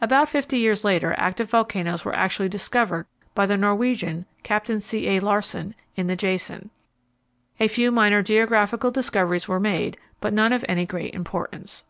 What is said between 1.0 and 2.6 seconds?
active volcanoes were actually